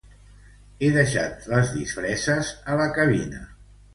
[0.85, 3.45] He deixat les disfresses a la cabina.